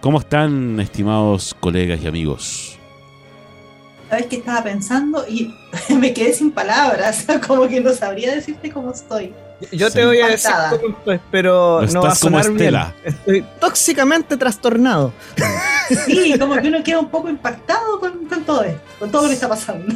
[0.00, 2.78] ¿Cómo están, estimados colegas y amigos?
[4.08, 5.28] ¿Sabes qué estaba pensando?
[5.28, 5.54] Y
[5.94, 9.34] me quedé sin palabras, como que no sabría decirte cómo estoy.
[9.72, 10.50] Yo te voy a decir
[10.88, 12.74] estoy, pero no, va a sonar bien.
[13.04, 15.12] Estoy tóxicamente trastornado.
[16.06, 19.34] Sí, como que uno queda un poco impactado con, todo esto, con todo lo que
[19.34, 19.92] está pasando.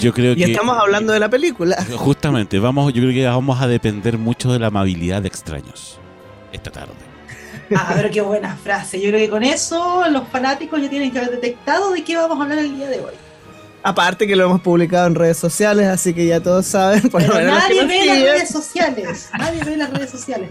[0.00, 1.76] Yo creo y estamos hablando de la película.
[1.96, 5.98] Justamente, vamos, yo creo que vamos a depender mucho de la amabilidad de extraños
[6.52, 6.94] esta tarde.
[7.74, 9.00] Ah, pero qué buena frase.
[9.00, 12.38] Yo creo que con eso los fanáticos ya tienen que haber detectado de qué vamos
[12.38, 13.14] a hablar el día de hoy.
[13.86, 17.02] Aparte que lo hemos publicado en redes sociales, así que ya todos saben.
[17.12, 19.28] Pero nadie ve las redes sociales.
[19.38, 20.48] Nadie ve las redes sociales.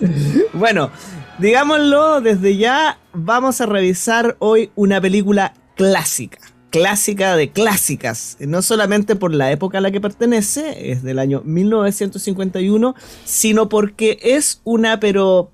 [0.52, 0.90] bueno,
[1.38, 6.38] digámoslo, desde ya vamos a revisar hoy una película clásica.
[6.70, 8.36] Clásica de clásicas.
[8.40, 14.18] No solamente por la época a la que pertenece, es del año 1951, sino porque
[14.20, 15.52] es una, pero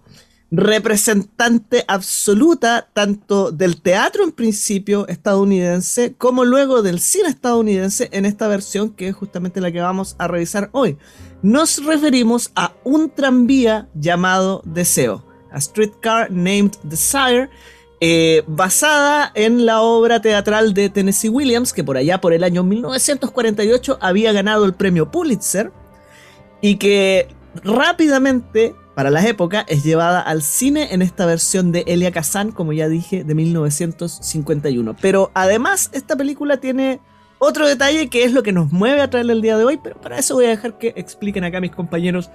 [0.52, 8.48] representante absoluta tanto del teatro en principio estadounidense como luego del cine estadounidense en esta
[8.48, 10.98] versión que es justamente la que vamos a revisar hoy.
[11.40, 17.48] Nos referimos a un tranvía llamado Deseo, a streetcar named Desire,
[18.02, 22.62] eh, basada en la obra teatral de Tennessee Williams, que por allá por el año
[22.62, 25.72] 1948 había ganado el premio Pulitzer
[26.60, 27.28] y que
[27.64, 32.72] rápidamente para las épocas, es llevada al cine en esta versión de Elia Kazan, como
[32.72, 34.96] ya dije, de 1951.
[35.00, 37.00] Pero además, esta película tiene
[37.38, 40.00] otro detalle que es lo que nos mueve a traerle el día de hoy, pero
[40.00, 42.30] para eso voy a dejar que expliquen acá mis compañeros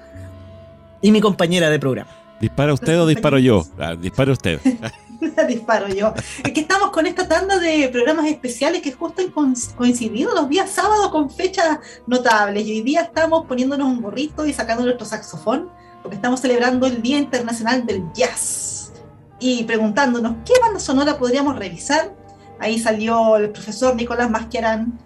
[1.02, 2.10] y mi compañera de programa.
[2.42, 3.64] ¿Dispara usted o disparo yo?
[3.80, 4.60] Ah, dispara usted.
[5.48, 6.14] disparo yo.
[6.44, 10.70] Es que estamos con esta tanda de programas especiales que justo han coincidido los días
[10.70, 12.66] sábados con fechas notables.
[12.68, 15.70] Y hoy día estamos poniéndonos un gorrito y sacando nuestro saxofón
[16.08, 18.94] porque estamos celebrando el Día Internacional del Jazz
[19.42, 22.16] y preguntándonos qué banda sonora podríamos revisar.
[22.60, 24.98] Ahí salió el profesor Nicolás Masquiarán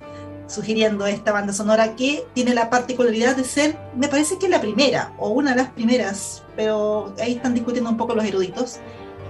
[0.46, 5.12] sugiriendo esta banda sonora que tiene la particularidad de ser, me parece que la primera
[5.18, 8.78] o una de las primeras, pero ahí están discutiendo un poco los eruditos,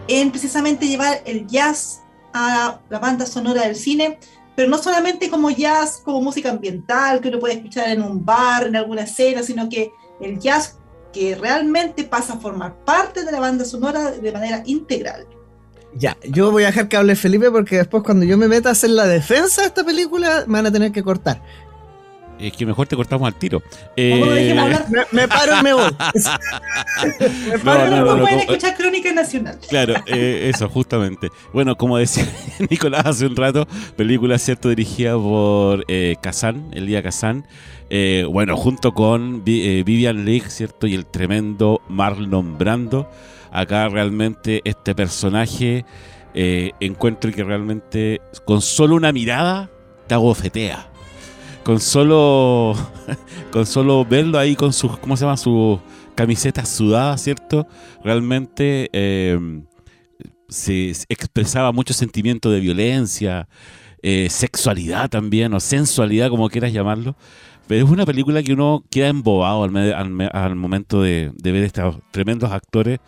[0.10, 2.02] en precisamente llevar el jazz
[2.34, 4.20] a la banda sonora del cine,
[4.58, 8.68] pero no solamente como jazz, como música ambiental que uno puede escuchar en un bar,
[8.68, 10.81] en alguna escena, sino que el jazz
[11.12, 15.26] que realmente pasa a formar parte de la banda sonora de manera integral.
[15.94, 18.72] Ya, yo voy a dejar que hable Felipe porque después cuando yo me meta a
[18.72, 21.42] hacer la defensa de esta película me van a tener que cortar.
[22.42, 23.62] Es que mejor te cortamos al tiro.
[23.96, 24.56] Eh,
[25.12, 25.84] me, paro y me voy.
[27.52, 29.60] me paro no, no, no, pueden escuchar Crónica Nacional.
[29.70, 31.30] Claro, eh, eso, justamente.
[31.54, 32.28] Bueno, como decía
[32.70, 34.70] Nicolás hace un rato, película, ¿cierto?
[34.70, 37.46] Dirigida por eh, Kazan, Elía Kazan.
[37.94, 40.88] Eh, bueno, junto con eh, Vivian Leigh, ¿cierto?
[40.88, 43.12] Y el tremendo Marlon Brando.
[43.51, 45.83] Acá realmente este personaje
[46.33, 49.69] eh, encuentro que realmente con solo una mirada
[50.07, 50.89] te agofetea.
[51.66, 52.77] Con solo,
[53.51, 55.36] con solo verlo ahí con sus, ¿cómo se llama?
[55.36, 55.81] Sus
[56.16, 57.68] camisetas sudadas, ¿cierto?
[58.06, 58.89] Realmente
[60.48, 63.50] se expresaba mucho sentimiento de violencia,
[64.01, 67.18] sexualidad también, o sensualidad, como quieras llamarlo
[67.73, 73.00] es una película que uno queda embobado al, momento de, ver estos tremendos actores.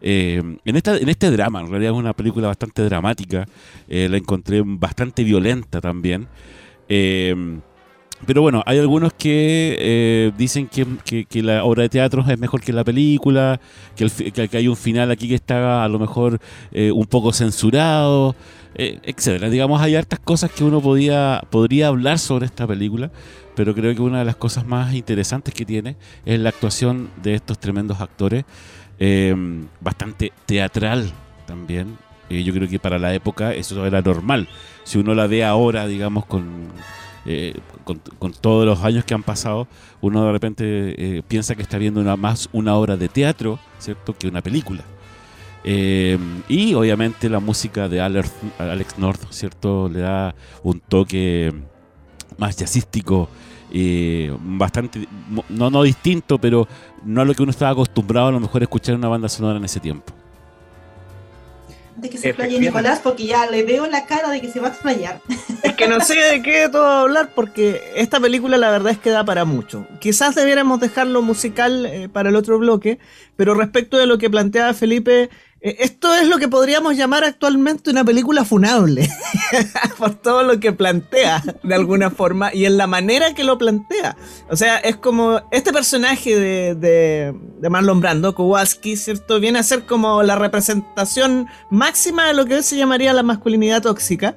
[0.00, 3.46] Eh, en, esta, en este drama, en realidad es una película bastante dramática,
[3.88, 6.28] eh, la encontré bastante violenta también.
[6.88, 7.34] Eh,
[8.26, 12.72] pero bueno, hay algunos que eh, dicen que, la obra de teatro es mejor que
[12.72, 13.60] la película,
[13.94, 16.40] que, el, que hay un final aquí que está a lo mejor
[16.72, 18.34] eh, un poco censurado,
[18.74, 19.48] eh, etcétera.
[19.50, 23.10] Digamos, hay hartas cosas que uno podía, podría hablar sobre esta película,
[23.54, 27.34] pero creo que una de las cosas más interesantes que tiene es la actuación de
[27.34, 28.44] estos tremendos actores,
[29.80, 31.12] bastante teatral
[31.46, 31.96] también.
[32.28, 34.48] yo creo que para la época eso era normal.
[34.82, 36.68] Si uno la ve ahora, digamos, con
[37.30, 37.52] eh,
[37.84, 39.68] con, todos los años que han pasado,
[40.00, 40.64] uno de repente
[41.18, 44.82] eh, piensa que está viendo una, más una obra de teatro, ¿cierto?, que una película.
[45.62, 51.52] Eh, y obviamente la música de Alex North, ¿cierto?, le da un toque
[52.38, 53.28] más jazzístico,
[54.40, 55.06] bastante,
[55.50, 56.66] no, no distinto, pero
[57.04, 59.58] no a lo que uno estaba acostumbrado a lo mejor a escuchar una banda sonora
[59.58, 60.14] en ese tiempo
[61.98, 64.68] de que se explaye Nicolás, porque ya le veo la cara de que se va
[64.68, 65.20] a explayar.
[65.62, 69.10] Es que no sé de qué todo hablar, porque esta película la verdad es que
[69.10, 69.86] da para mucho.
[69.98, 73.00] Quizás debiéramos dejarlo musical eh, para el otro bloque,
[73.34, 75.30] pero respecto de lo que planteaba Felipe,
[75.60, 79.10] esto es lo que podríamos llamar actualmente una película funable,
[79.98, 84.16] por todo lo que plantea de alguna forma y en la manera que lo plantea.
[84.48, 89.40] O sea, es como este personaje de, de, de Marlon Brando, Kowalski, ¿cierto?
[89.40, 93.82] Viene a ser como la representación máxima de lo que hoy se llamaría la masculinidad
[93.82, 94.36] tóxica.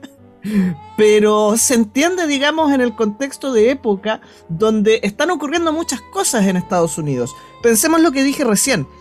[0.97, 6.57] Pero se entiende, digamos, en el contexto de época donde están ocurriendo muchas cosas en
[6.57, 7.31] Estados Unidos.
[7.61, 9.00] Pensemos lo que dije recién eh, eh,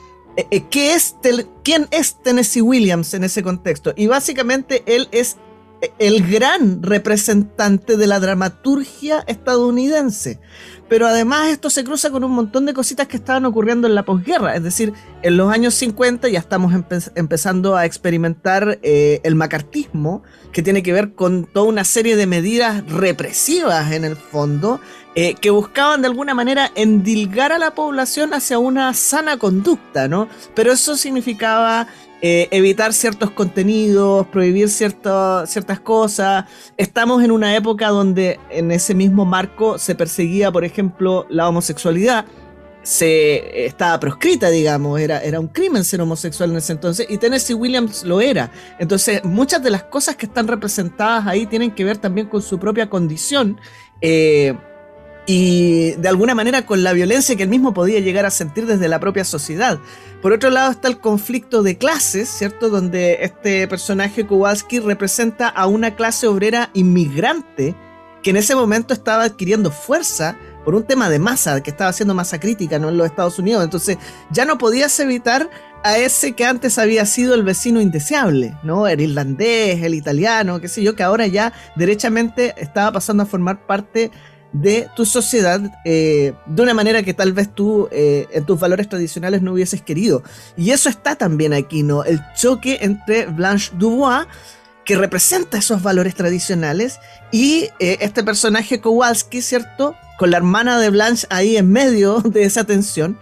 [0.70, 1.16] ¿qué es
[1.62, 3.92] ¿quién es Tennessee Williams en ese contexto?
[3.96, 5.36] Y básicamente él es
[5.80, 10.40] eh, el gran representante de la dramaturgia estadounidense.
[10.88, 14.04] Pero además esto se cruza con un montón de cositas que estaban ocurriendo en la
[14.04, 14.56] posguerra.
[14.56, 14.92] Es decir,
[15.22, 16.74] en los años 50 ya estamos
[17.14, 22.84] empezando a experimentar el macartismo, que tiene que ver con toda una serie de medidas
[22.90, 24.80] represivas en el fondo,
[25.16, 30.28] eh, que buscaban de alguna manera endilgar a la población hacia una sana conducta, ¿no?
[30.54, 31.88] Pero eso significaba
[32.22, 36.44] eh, evitar ciertos contenidos, prohibir ciertas cosas.
[36.76, 42.24] Estamos en una época donde en ese mismo marco se perseguía, por ejemplo, la homosexualidad.
[42.82, 47.54] Se estaba proscrita, digamos, era, era un crimen ser homosexual en ese entonces, y Tennessee
[47.54, 48.52] Williams lo era.
[48.78, 52.58] Entonces, muchas de las cosas que están representadas ahí tienen que ver también con su
[52.58, 53.60] propia condición.
[54.00, 54.54] Eh,
[55.32, 58.88] y de alguna manera con la violencia que él mismo podía llegar a sentir desde
[58.88, 59.78] la propia sociedad.
[60.20, 62.68] Por otro lado está el conflicto de clases, ¿cierto?
[62.68, 67.76] Donde este personaje Kowalski representa a una clase obrera inmigrante
[68.24, 72.12] que en ese momento estaba adquiriendo fuerza por un tema de masa, que estaba haciendo
[72.12, 72.88] masa crítica ¿no?
[72.88, 73.62] en los Estados Unidos.
[73.62, 73.98] Entonces
[74.32, 75.48] ya no podías evitar
[75.84, 78.86] a ese que antes había sido el vecino indeseable, ¿no?
[78.86, 83.64] El irlandés, el italiano, qué sé yo, que ahora ya derechamente estaba pasando a formar
[83.66, 84.10] parte
[84.52, 88.88] de tu sociedad eh, de una manera que tal vez tú eh, en tus valores
[88.88, 90.22] tradicionales no hubieses querido.
[90.56, 92.04] Y eso está también aquí, ¿no?
[92.04, 94.26] El choque entre Blanche Dubois,
[94.84, 96.98] que representa esos valores tradicionales,
[97.30, 99.94] y eh, este personaje Kowalski, ¿cierto?
[100.18, 103.18] Con la hermana de Blanche ahí en medio de esa tensión.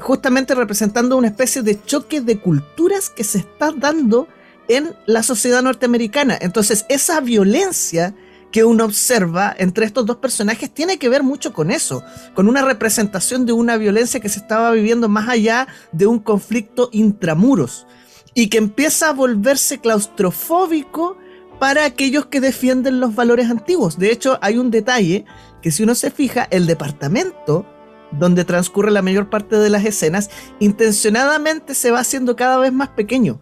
[0.00, 4.28] justamente representando una especie de choque de culturas que se está dando
[4.68, 6.36] en la sociedad norteamericana.
[6.40, 8.14] Entonces, esa violencia
[8.52, 12.04] que uno observa entre estos dos personajes tiene que ver mucho con eso,
[12.34, 16.90] con una representación de una violencia que se estaba viviendo más allá de un conflicto
[16.92, 17.86] intramuros
[18.34, 21.16] y que empieza a volverse claustrofóbico
[21.58, 23.98] para aquellos que defienden los valores antiguos.
[23.98, 25.24] De hecho, hay un detalle
[25.62, 27.66] que si uno se fija, el departamento
[28.10, 30.28] donde transcurre la mayor parte de las escenas,
[30.60, 33.40] intencionadamente se va haciendo cada vez más pequeño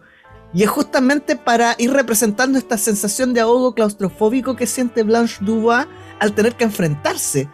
[0.53, 5.87] y es justamente para ir representando esta sensación de ahogo claustrofóbico que siente Blanche Dubois
[6.19, 7.49] al tener que enfrentarse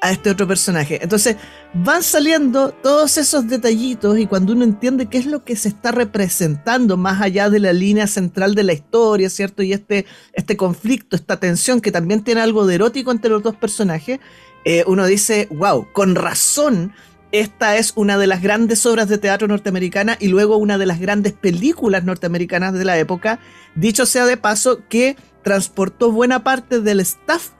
[0.00, 1.02] a este otro personaje.
[1.02, 1.36] Entonces
[1.74, 5.90] van saliendo todos esos detallitos y cuando uno entiende qué es lo que se está
[5.90, 9.62] representando más allá de la línea central de la historia, ¿cierto?
[9.62, 13.56] Y este, este conflicto, esta tensión que también tiene algo de erótico entre los dos
[13.56, 14.20] personajes,
[14.64, 16.92] eh, uno dice, wow, con razón
[17.40, 21.00] esta es una de las grandes obras de teatro norteamericana y luego una de las
[21.00, 23.38] grandes películas norteamericanas de la época,
[23.74, 27.50] dicho sea de paso que transportó buena parte del staff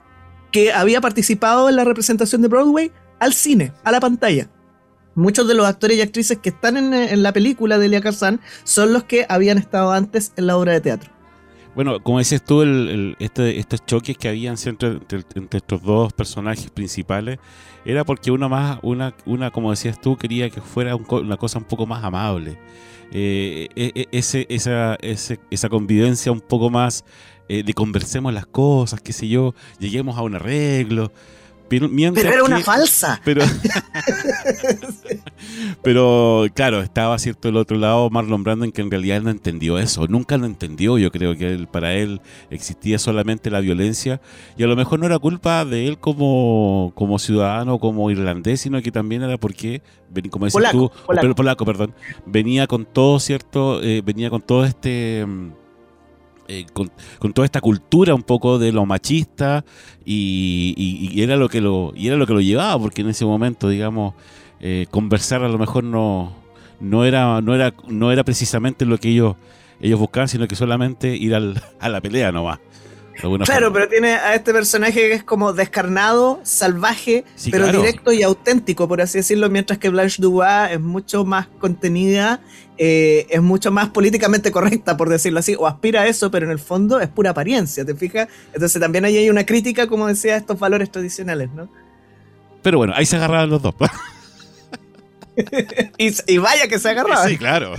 [0.51, 4.49] que había participado en la representación de Broadway al cine, a la pantalla.
[5.15, 8.93] Muchos de los actores y actrices que están en, la película de Elia Kazan son
[8.93, 11.16] los que habían estado antes en la obra de teatro.
[11.77, 12.63] Bueno, como dices tú,
[13.19, 14.99] este, estos choques que habían entre,
[15.35, 17.37] entre, estos dos personajes principales
[17.85, 21.65] era porque uno más, una, una como decías tú, quería que fuera una cosa un
[21.65, 22.57] poco más amable.
[23.11, 27.05] Eh, e, e, ese, esa, esa convivencia un poco más
[27.47, 31.11] eh, de conversemos las cosas, qué sé yo, lleguemos a un arreglo.
[31.69, 33.19] Pero, mientras Pero era una falsa.
[33.25, 33.43] Pero,
[35.83, 40.07] pero claro, estaba cierto el otro lado Marlon Brando que en realidad no entendió eso,
[40.07, 40.97] nunca lo entendió.
[40.97, 44.21] Yo creo que él- para él existía solamente la violencia
[44.57, 48.81] y a lo mejor no era culpa de él como, como ciudadano, como irlandés, sino
[48.81, 49.81] que también era porque,
[50.29, 51.21] como decías Polaco, tú, polaco.
[51.21, 51.93] pero polaco, perdón,
[52.25, 55.25] venía con todo cierto, eh, venía con todo este.
[56.47, 56.89] Eh, con,
[57.33, 59.65] toda esta cultura un poco de lo machista
[60.05, 63.69] y, era lo que lo y era lo que lo llevaba porque en ese momento
[63.69, 64.13] digamos
[64.59, 66.33] eh, conversar a lo mejor no
[66.79, 69.35] no era no era no era precisamente lo que ellos
[69.81, 72.59] ellos buscaban sino que solamente ir al- a la pelea nomás
[73.19, 73.73] Claro, forma.
[73.73, 77.79] pero tiene a este personaje que es como descarnado, salvaje, Sí, pero claro.
[77.81, 82.39] directo y auténtico, por así decirlo, mientras que Blanche Dubois es mucho más contenida,
[82.77, 86.51] eh, es mucho más políticamente correcta, por decirlo así, o aspira a eso, pero en
[86.51, 88.27] el fondo es pura apariencia, ¿te fijas?
[88.53, 91.69] Entonces también ahí hay una crítica, como decía, a estos valores tradicionales, ¿no?
[92.63, 93.75] pero bueno ahí se agarraban los dos
[95.97, 97.29] Y, y vaya que se agarraban.
[97.29, 97.73] sí claro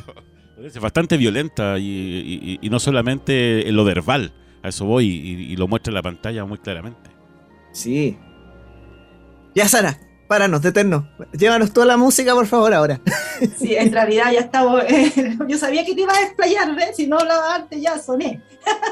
[0.63, 5.53] es bastante violenta y, y- y no solamente en lo verbal a eso voy y,
[5.53, 7.09] y lo muestra en la pantalla muy claramente
[7.73, 8.19] Sí.
[9.55, 11.05] Ya, Sara, páranos, detennos.
[11.33, 13.01] Llévanos toda la música, por favor, ahora.
[13.57, 14.85] Sí, en realidad ya estaba.
[15.49, 16.97] yo sabía que te iba a desplayar, ¿ves?
[16.97, 18.43] Si no hablaba antes, ya soné.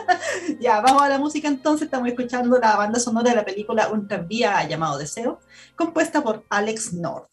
[0.61, 1.87] ya, vamos a la música entonces.
[1.87, 5.40] Estamos escuchando la banda sonora de la película Un tranvía llamado Deseo,
[5.75, 7.28] compuesta por Alex North.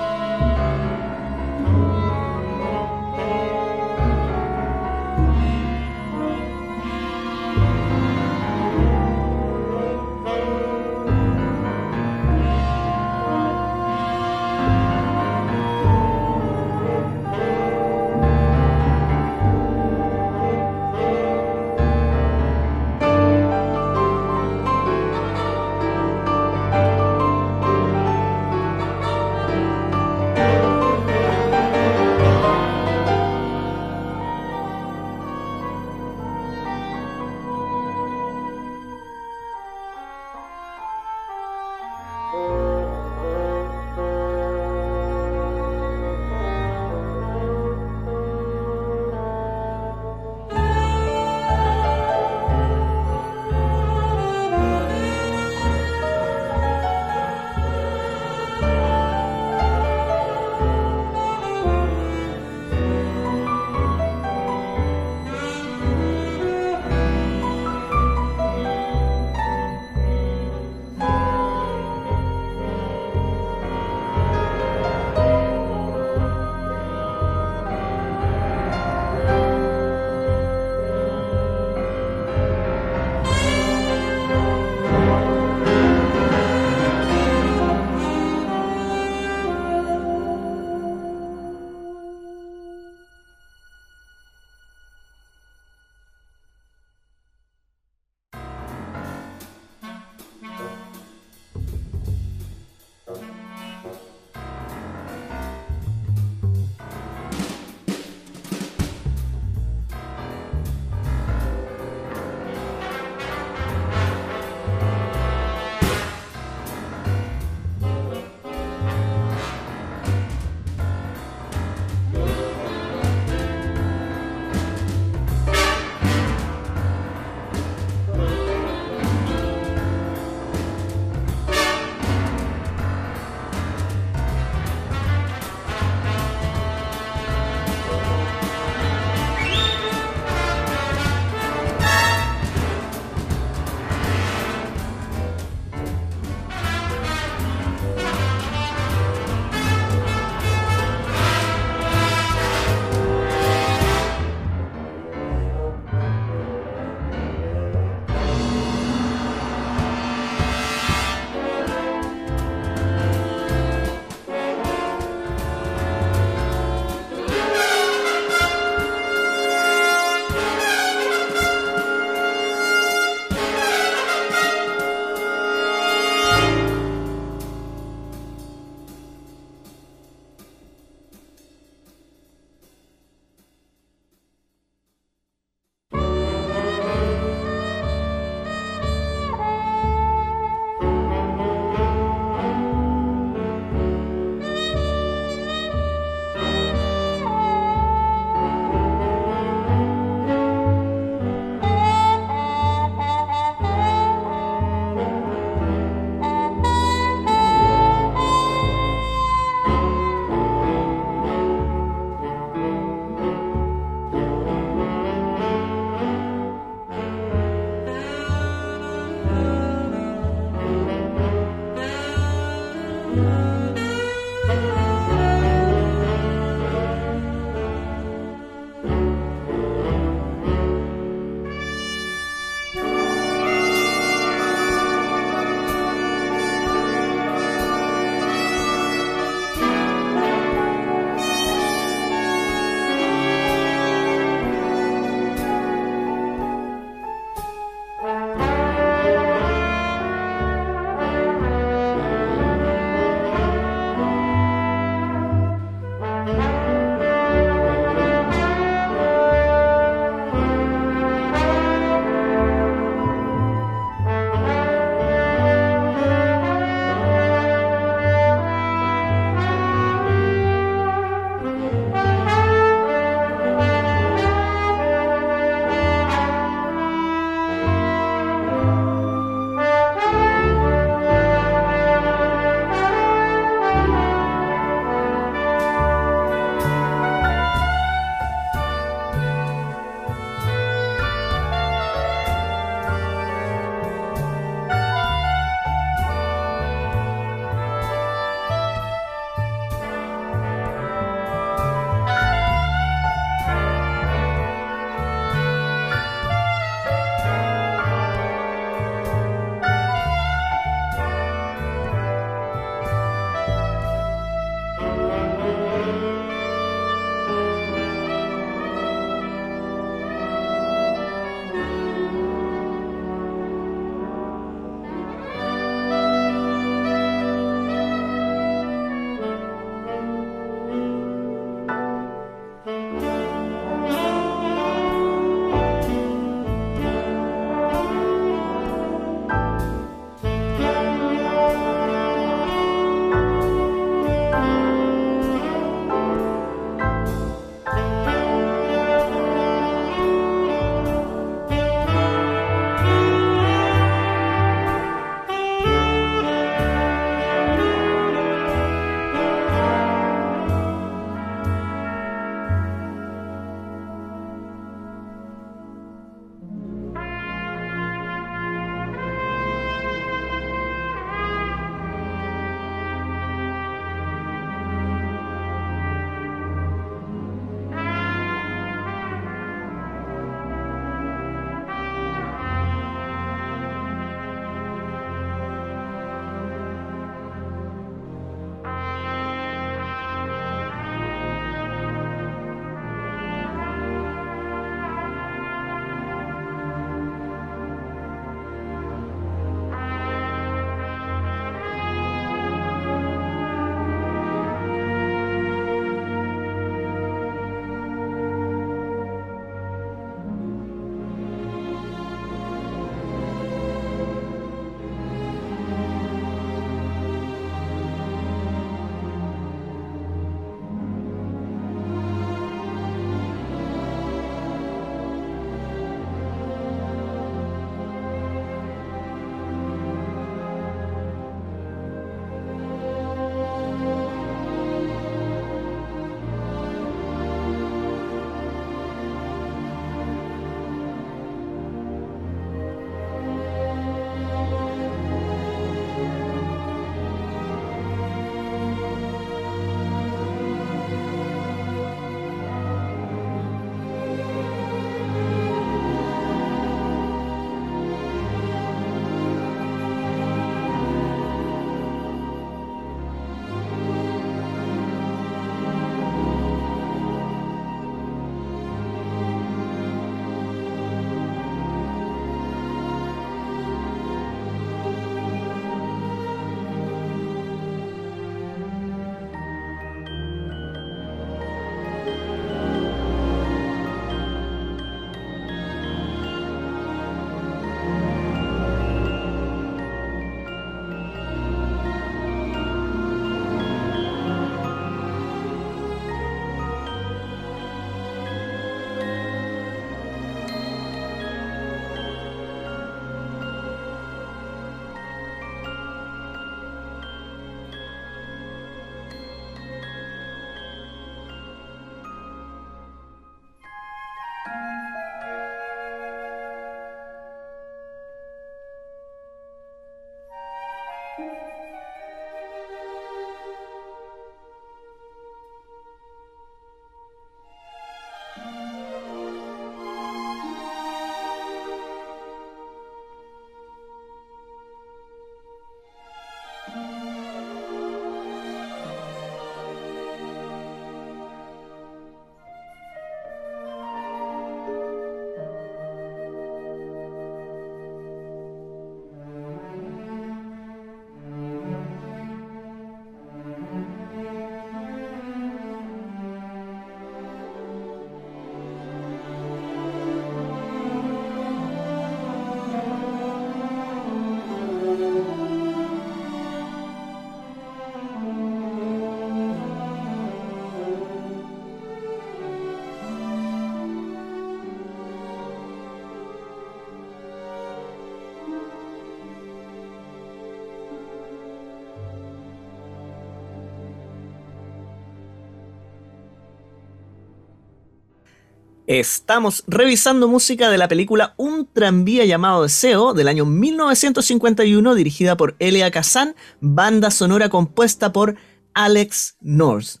[588.88, 595.56] Estamos revisando música de la película Un tranvía llamado Deseo del año 1951 dirigida por
[595.58, 598.36] Elia Kazan, banda sonora compuesta por
[598.72, 600.00] Alex North.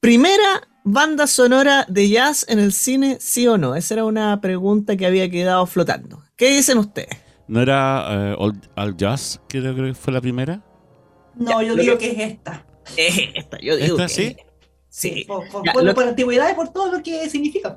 [0.00, 3.74] Primera banda sonora de jazz en el cine, sí o no?
[3.74, 6.22] Esa era una pregunta que había quedado flotando.
[6.36, 7.16] ¿Qué dicen ustedes?
[7.48, 10.62] ¿No era uh, All, Jazz, que creo que fue la primera?
[11.36, 12.10] No, yo digo que...
[12.10, 12.66] es esta.
[12.98, 14.36] esta, yo digo ¿Esta, que sí?
[14.90, 15.94] Sí, por, por, ya, por, lo...
[15.94, 17.74] por, antigüedad y por todo lo que significa.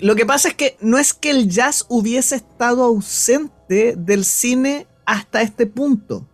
[0.00, 4.86] Lo que pasa es que no es que el jazz hubiese estado ausente del cine
[5.04, 6.28] hasta este punto.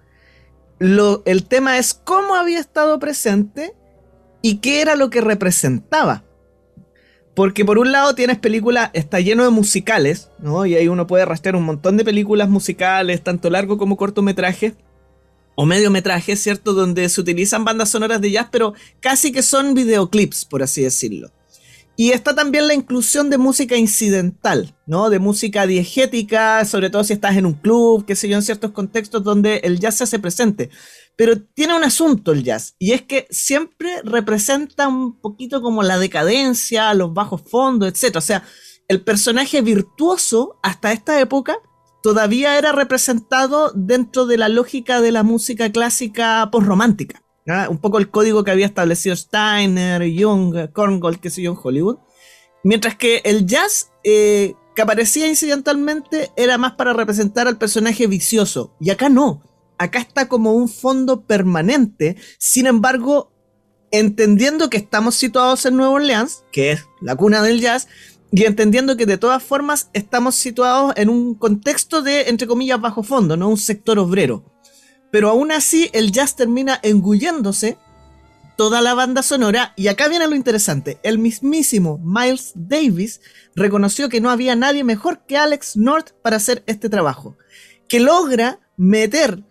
[0.78, 3.74] Lo, el tema es cómo había estado presente
[4.42, 6.24] y qué era lo que representaba.
[7.34, 10.64] Porque por un lado tienes películas, está lleno de musicales, ¿no?
[10.64, 14.74] Y ahí uno puede rastrear un montón de películas musicales, tanto largo como cortometraje,
[15.54, 16.72] o mediometraje, ¿cierto?
[16.72, 21.30] Donde se utilizan bandas sonoras de jazz, pero casi que son videoclips, por así decirlo.
[21.98, 25.08] Y está también la inclusión de música incidental, ¿no?
[25.08, 28.72] De música diegética, sobre todo si estás en un club, qué sé yo, en ciertos
[28.72, 30.68] contextos donde el jazz se hace presente.
[31.16, 35.98] Pero tiene un asunto el jazz, y es que siempre representa un poquito como la
[35.98, 38.16] decadencia, los bajos fondos, etc.
[38.16, 38.44] O sea,
[38.88, 41.58] el personaje virtuoso hasta esta época
[42.02, 47.25] todavía era representado dentro de la lógica de la música clásica postromántica.
[47.46, 51.98] Un poco el código que había establecido Steiner, Jung, Korngold, qué sé yo, en Hollywood.
[52.64, 58.74] Mientras que el jazz, eh, que aparecía incidentalmente, era más para representar al personaje vicioso.
[58.80, 59.42] Y acá no.
[59.78, 62.16] Acá está como un fondo permanente.
[62.38, 63.30] Sin embargo,
[63.92, 67.86] entendiendo que estamos situados en Nueva Orleans, que es la cuna del jazz,
[68.32, 73.04] y entendiendo que de todas formas estamos situados en un contexto de, entre comillas, bajo
[73.04, 74.44] fondo, no un sector obrero.
[75.10, 77.78] Pero aún así, el jazz termina engulléndose
[78.56, 79.72] toda la banda sonora.
[79.76, 80.98] Y acá viene lo interesante.
[81.02, 83.20] El mismísimo Miles Davis
[83.54, 87.36] reconoció que no había nadie mejor que Alex North para hacer este trabajo.
[87.88, 89.44] Que logra meter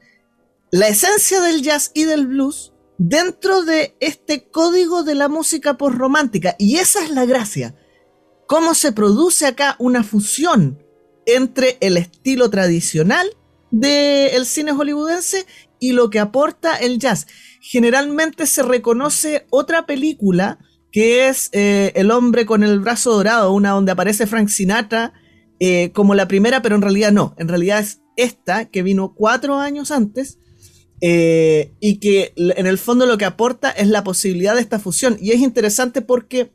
[0.72, 6.56] la esencia del jazz y del blues dentro de este código de la música postromántica.
[6.60, 7.76] Y esa es la gracia.
[8.48, 10.84] Cómo se produce acá una fusión
[11.26, 13.28] entre el estilo tradicional
[13.80, 15.46] del cine hollywoodense
[15.80, 17.28] y lo que aporta el jazz.
[17.60, 20.60] Generalmente se reconoce otra película
[20.92, 25.12] que es eh, El hombre con el brazo dorado, una donde aparece Frank Sinatra
[25.60, 27.36] eh, como la primera, pero en realidad no.
[27.38, 30.40] En realidad es esta que vino cuatro años antes
[31.02, 35.18] eh, y que en el fondo lo que aporta es la posibilidad de esta fusión.
[35.20, 36.54] Y es interesante porque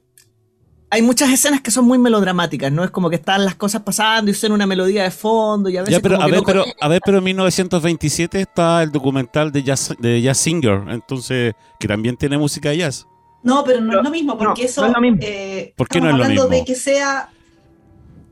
[0.91, 2.83] hay muchas escenas que son muy melodramáticas, ¿no?
[2.85, 5.83] Es como que están las cosas pasando y suena una melodía de fondo y a
[5.83, 5.95] veces.
[5.97, 8.91] Ya, pero, como a, que ver, no- pero, a ver, pero en 1927 está el
[8.91, 13.07] documental de Jazz, de jazz Singer, entonces, que también tiene música de jazz.
[13.43, 14.81] No, pero no Pero- es lo mismo, porque no, eso.
[14.83, 15.19] no es lo mismo.
[15.23, 16.59] eh, ¿Por qué estamos no es lo hablando mismo?
[16.59, 17.31] de que sea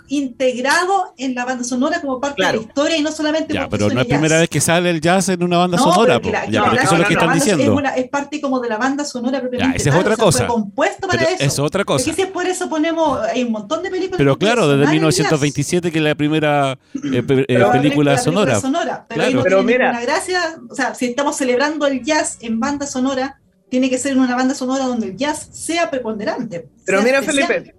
[0.08, 2.58] integrado en la banda sonora como parte Claro.
[2.60, 4.40] de la historia y no solamente Ya, pero no es primera jazz.
[4.40, 6.18] vez que sale el jazz en una banda No, sonora.
[6.20, 7.62] pero la- ya, que pero la- eso es lo que están diciendo.
[7.62, 10.16] Es, una- es parte como de la banda sonora propiamente esa es tal, otra o
[10.16, 10.46] sea, cosa.
[10.46, 11.44] Compuesto para Pero eso.
[11.44, 12.02] es otra cosa.
[12.10, 14.18] Es que si es por eso ponemos, hay un montón de películas.
[14.18, 15.14] Pero claro, desde sonar en jazz.
[15.18, 18.60] 1927 que es la primera eh, pe- eh, Pero la película la sonora.
[19.08, 19.34] Pero, Claro.
[19.36, 20.00] no Pero mira.
[20.00, 20.56] gracia.
[20.70, 23.40] O sea, si estamos celebrando el jazz en banda sonora,
[23.70, 26.68] tiene que ser en una banda sonora donde el jazz sea preponderante.
[26.86, 27.46] Pero sea mira, especial.
[27.46, 27.74] Felipe,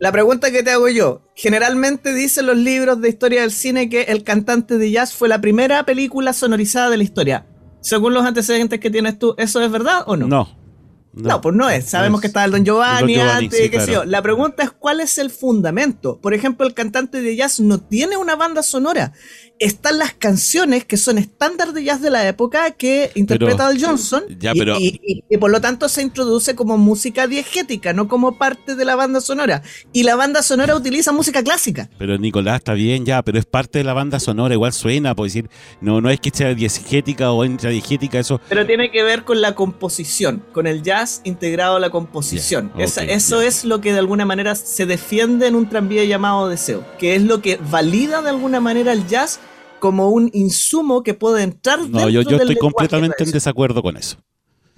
[0.00, 1.22] la pregunta que te hago yo.
[1.36, 5.42] Generalmente dicen los libros de historia del cine que El cantante de jazz fue la
[5.42, 7.46] primera película sonorizada de la historia.
[7.82, 10.26] Según los antecedentes que tienes tú, ¿eso es verdad o no?
[10.26, 10.58] No.
[11.12, 11.86] No, pues no es.
[11.86, 12.22] Sabemos es.
[12.22, 14.04] que estaba el Don Giovanni, El Don Giovanni, antes, sí, qué sé yo.
[14.04, 16.18] La pregunta es cuál es el fundamento.
[16.20, 19.12] Por ejemplo, el cantante de jazz no tiene una banda sonora.
[19.62, 24.22] Están las canciones que son estándar de jazz de la época que interpreta Al Johnson
[24.38, 28.08] Ya, y- pero- y, y- y por lo tanto se introduce como música diegética, no
[28.08, 29.62] como parte de la banda sonora.
[29.92, 31.90] Y la banda sonora utiliza música clásica.
[31.98, 35.26] Pero Nicolás está bien ya, pero es parte de la banda sonora, igual suena, por
[35.26, 35.50] decir,
[35.82, 38.40] no, no es que sea diegética o intradiegética, eso.
[38.48, 42.72] Pero tiene que ver con la composición, con el jazz integrado a la composición.
[42.78, 43.48] Ya, Esa- ok, eso ya.
[43.48, 47.22] es lo que de alguna manera se defiende en un tranvía llamado Deseo, que es
[47.22, 49.38] lo que valida de alguna manera el jazz
[49.80, 53.82] como un insumo que puede entrar No, dentro yo, yo del estoy completamente en desacuerdo
[53.82, 54.18] con eso.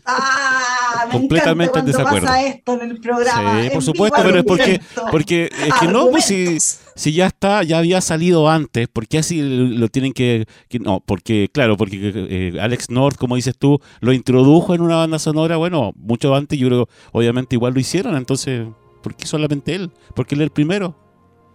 [0.04, 2.26] Ah, me Completamente en desacuerdo.
[2.26, 3.60] pasa esto en el programa.
[3.60, 4.80] Sí, en por supuesto, pero es porque,
[5.12, 6.58] porque es que no, pues si,
[6.96, 10.98] si ya está, ya había salido antes, ¿por qué así lo tienen que, que- no?
[11.06, 15.56] Porque, claro, porque eh, Alex North, como dices tú, lo introdujo en una banda sonora,
[15.56, 18.66] bueno, mucho antes, yo creo, obviamente igual lo hicieron, entonces,
[19.04, 19.92] ¿por qué solamente él?
[20.16, 20.96] Porque él es el primero.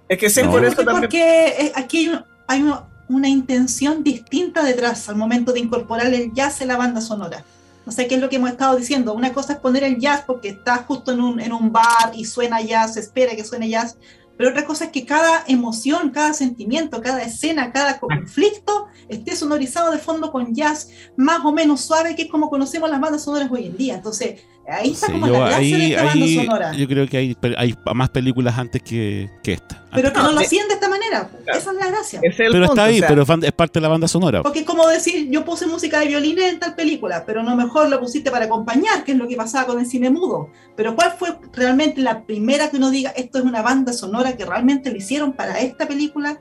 [0.07, 0.51] Es que sí, No.
[0.51, 1.01] por eso también.
[1.01, 2.07] porque, eh, aquí
[2.47, 2.63] hay, hay
[3.09, 7.45] una intención distinta detrás al momento de incorporar el jazz en la banda sonora.
[7.85, 9.13] No sé qué es lo que hemos estado diciendo.
[9.13, 12.25] Una cosa es poner el jazz porque está justo en un, en un bar y
[12.25, 13.97] suena jazz, se espera que suene jazz,
[14.37, 19.91] pero otra cosa es que cada emoción, cada sentimiento, cada escena, cada conflicto esté sonorizado
[19.91, 23.49] de fondo con jazz más o menos suave, que es como conocemos las bandas sonoras
[23.51, 23.95] hoy en día.
[23.95, 26.73] Entonces, ahí está Sí, como yo, la gracia de ahí, esta banda ahí sonora.
[26.73, 29.83] yo creo que hay, hay más películas antes que, que esta.
[29.93, 31.29] Pero que No, no lo hacían de esta manera.
[31.45, 32.19] Esa es la gracia.
[32.21, 34.07] Ese es el Pero punto, está ahí, o sea, pero es parte de la banda
[34.07, 34.43] sonora.
[34.43, 37.89] Porque es como decir, yo puse música de violín en tal película, pero no mejor
[37.89, 40.51] lo pusiste para acompañar, que es lo que pasaba con el cine mudo.
[40.75, 44.45] Pero ¿cuál fue realmente la primera que uno diga, esto es una banda sonora que
[44.45, 46.39] realmente le hicieron para esta película?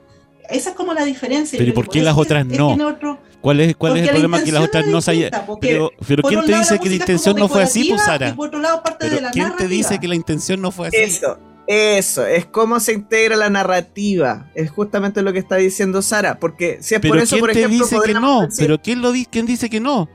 [0.49, 1.57] Esa es como la diferencia.
[1.57, 2.69] Pero ¿y por qué las otras no?
[2.87, 5.29] otro- ¿Cuál es, cuál es el problema que las otras no se
[5.61, 5.91] Pero,
[6.27, 8.29] ¿quién te dice la que la intención no fue así, pues, decorativa, Sara?
[8.29, 10.71] Y por otro lado parte de Pero la ¿quién te dice que la intención no
[10.71, 10.97] fue así?
[10.97, 14.49] Eso, eso, es cómo se integra la narrativa.
[14.55, 16.39] Es justamente lo que está diciendo Sara.
[16.39, 18.41] Porque si es Pero por eso, ¿quién por te dice que no?
[18.41, 20.09] decir- ¿Pero quién, lo di quién dice que no?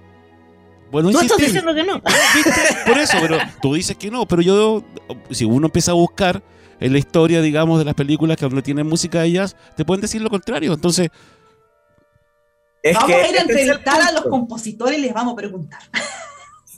[0.90, 2.02] Bueno, Tú estás diciendo que no.
[2.34, 2.60] ¿Viste?
[2.86, 4.84] Por eso, pero tú dices que no, pero yo,
[5.30, 6.42] si uno empieza a buscar
[6.82, 10.00] en la historia, digamos, de las películas que donde tienen música de jazz, te pueden
[10.02, 10.72] decir lo contrario.
[10.72, 11.08] Entonces,
[12.82, 15.80] Es vamos que a ir a entrevistar a los compositores y les vamos a preguntar.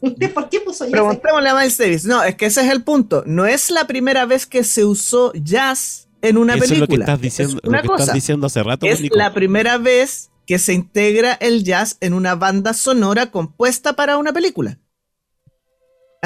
[0.03, 0.93] ¿Usted por qué puso jazz?
[0.93, 2.05] Preguntémosle a Miles Davis.
[2.05, 3.23] No, es que ese es el punto.
[3.27, 6.97] No es la primera vez que se usó jazz en una eso es lo que
[6.97, 7.05] película.
[7.05, 8.03] estás diciendo, Es una lo que cosa.
[8.03, 9.17] estás diciendo hace rato, es Nico.
[9.17, 14.33] la primera vez que se integra el jazz en una banda sonora compuesta para una
[14.35, 14.79] película.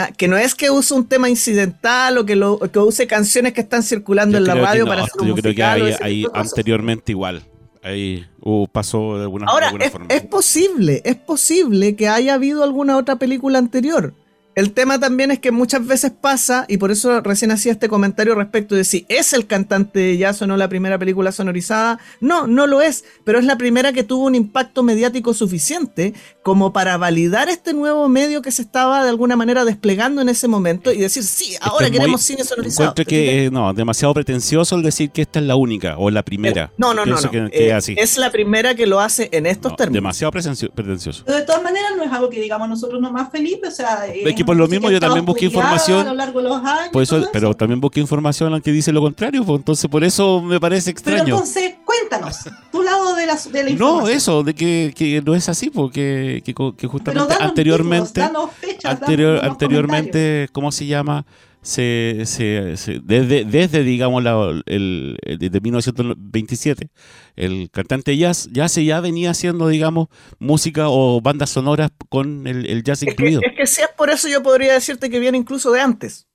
[0.01, 3.53] Ah, que no es que use un tema incidental o que, lo, que use canciones
[3.53, 5.93] que están circulando Yo en la radio no, para hacer un Yo creo que hay,
[6.01, 7.43] hay anteriormente igual.
[7.83, 10.07] Ahí uh, pasó de alguna, de Ahora, alguna es, forma.
[10.09, 14.15] es posible, es posible que haya habido alguna otra película anterior.
[14.59, 18.35] El tema también es que muchas veces pasa, y por eso recién hacía este comentario
[18.35, 22.01] respecto de si es el cantante de jazz o no la primera película sonorizada.
[22.21, 26.73] No, no lo es, pero es la primera que tuvo un impacto mediático suficiente como
[26.73, 30.91] para validar este nuevo medio que se estaba de alguna manera desplegando en ese momento
[30.93, 32.83] y decir, sí, ahora es muy- queremos cine sonorizado.
[32.91, 36.25] Encuentro que eh, no, demasiado pretencioso el decir que esta es la única o la
[36.25, 36.73] primera.
[36.79, 37.31] No, no, no, no.
[37.31, 37.95] que- que Eh, es así.
[37.97, 40.03] es la primera que lo hace en estos No, términos.
[40.03, 41.23] demasiado pretencio- pretencioso.
[41.27, 44.45] Pero de todas maneras es algo que digamos nosotros nomás Felipe, o sea, Es que
[44.45, 46.01] por lo mismo yo también busqué información.
[46.01, 46.89] a lo largo de los años.
[46.93, 50.43] Por eso, todo pero también busqué información que dice lo contrario, pues, entonces por eso
[50.43, 51.35] me parece Pero extraño.
[51.35, 52.39] entonces, cuéntanos,
[52.73, 54.17] tu lado de la, de la No, información.
[54.17, 58.07] eso, de que, que no es así, porque que, co- que Pero justamente danos anteriormente,
[58.21, 61.25] títulos, danos fechas, anterior, danos anteriormente, ¿cómo se llama?
[61.61, 66.89] Se, se, se- desde, desde, digamos, la, el, desde 1927,
[67.37, 72.65] el cantante jazz ya se ya venía haciendo, digamos, música o bandas sonoras con el,
[72.67, 73.41] el jazz Es que, incluido.
[73.43, 76.27] es que si es por eso yo podría decirte que viene incluso de antes.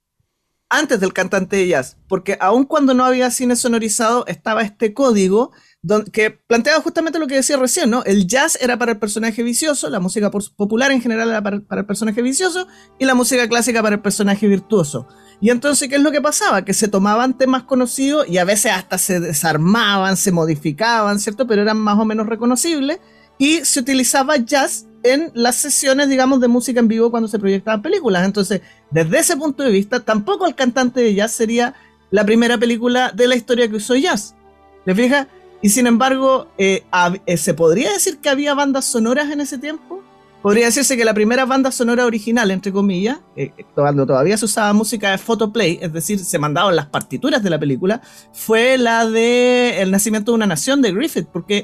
[0.69, 1.97] Antes del cantante de jazz.
[2.07, 5.51] Porque aun cuando no había cine sonorizado, estaba este código
[6.11, 8.03] que planteaba justamente lo que decía recién, ¿no?
[8.05, 11.81] El jazz era para el personaje vicioso, la música popular en general era para, para
[11.81, 12.67] el personaje vicioso
[12.99, 15.07] y la música clásica para el personaje virtuoso.
[15.41, 16.63] Y entonces, ¿qué es lo que pasaba?
[16.63, 21.47] Que se tomaban temas conocidos y a veces hasta se desarmaban, se modificaban, ¿cierto?
[21.47, 22.99] Pero eran más o menos reconocibles
[23.37, 27.81] y se utilizaba jazz en las sesiones, digamos, de música en vivo cuando se proyectaban
[27.81, 28.23] películas.
[28.23, 31.73] Entonces, desde ese punto de vista, tampoco el cantante de jazz sería
[32.09, 34.35] la primera película de la historia que usó jazz.
[34.85, 35.27] ¿Le fijas?
[35.63, 36.84] Y sin embargo, eh,
[37.26, 40.04] eh, ¿se podría decir que había bandas sonoras en ese tiempo?
[40.41, 44.73] Podría decirse que la primera banda sonora original, entre comillas, eh, cuando todavía se usaba
[44.73, 48.02] música de photoplay, es decir, se mandaban las partituras de la película,
[48.34, 51.63] fue la de El nacimiento de una nación de Griffith, porque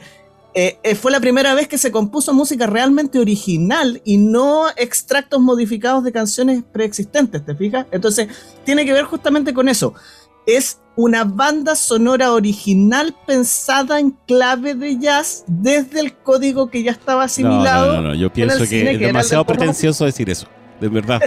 [0.56, 6.04] eh, fue la primera vez que se compuso música realmente original y no extractos modificados
[6.04, 7.86] de canciones preexistentes, ¿te fijas?
[7.92, 8.30] Entonces,
[8.66, 9.94] tiene que ver justamente con eso.
[10.58, 16.92] Es una banda sonora original pensada en clave de jazz desde el código que ya
[16.92, 17.94] estaba asimilado.
[17.94, 20.48] no, no, no, yo pienso que es demasiado pretencioso decir eso,
[20.82, 21.22] de verdad.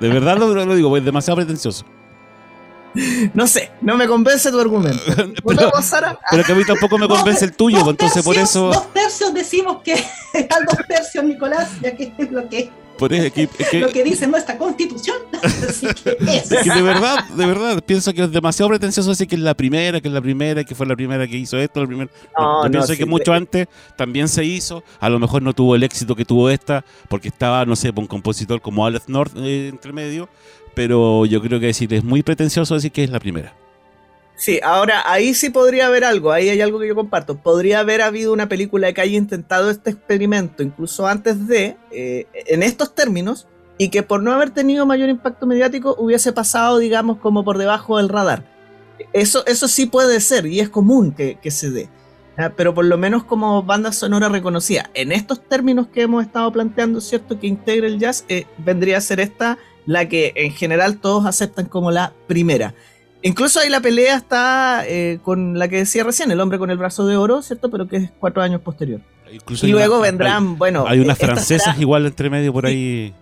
[0.00, 1.86] De verdad lo, lo digo, es demasiado pretencioso.
[3.34, 5.02] No sé, no me convence tu argumento.
[5.46, 5.70] pero,
[6.30, 8.66] pero que a mí tampoco me convence el tuyo, dos pues, entonces por tercios- eso...
[8.68, 9.92] Dos tercios decimos que
[10.34, 13.80] están dos tercios, Nicolás, ya que es lo que, Por eso es que, es que-
[13.80, 15.16] lo que dice nuestra constitución.
[15.42, 16.50] Así que es.
[16.50, 19.54] es que de verdad, de verdad, pienso que es demasiado pretencioso decir que es la
[19.54, 22.10] primera, que es la primera, que fue la primera que hizo esto, la primera.
[22.38, 25.74] No, No, pienso sí, que mucho antes también se hizo, a lo mejor no tuvo
[25.74, 29.68] el éxito que tuvo esta, porque estaba, no sé, un compositor como Aleph North eh,
[29.68, 30.28] entre medio,
[30.76, 33.54] pero yo creo que decir, es muy pretencioso decir que es la primera.
[34.36, 37.38] Sí, ahora ahí sí podría haber algo, ahí hay algo que yo comparto.
[37.38, 42.62] Podría haber habido una película que haya intentado este experimento incluso antes de, eh, en
[42.62, 47.42] estos términos, y que por no haber tenido mayor impacto mediático hubiese pasado, digamos, como
[47.42, 48.44] por debajo del radar.
[49.14, 51.88] Eso, eso sí puede ser y es común que, se dé.
[52.54, 54.90] Pero por lo menos como banda sonora reconocida.
[54.92, 57.40] En estos términos que hemos estado planteando, ¿cierto?
[57.40, 61.66] Que integra el jazz, eh, vendría a ser esta la que en general todos aceptan
[61.66, 62.74] como la primera.
[63.22, 66.78] Incluso ahí la pelea está eh, con la que decía recién, el hombre con el
[66.78, 67.70] brazo de oro, ¿cierto?
[67.70, 69.00] Pero que es cuatro años posterior.
[69.32, 70.84] Incluso y luego una- vendrán, hay- bueno...
[70.86, 73.14] Hay unas francesas igual entre medio por ahí.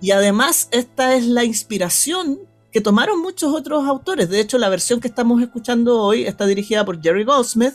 [0.00, 2.38] Y además, esta es la inspiración
[2.72, 4.30] que tomaron muchos otros autores.
[4.30, 7.74] De hecho, la versión que estamos escuchando hoy está dirigida por Jerry Goldsmith,